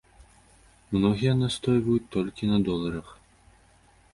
Многія 0.95 1.35
настойваюць 1.43 2.09
толькі 2.15 2.51
на 2.53 2.57
доларах. 2.71 3.07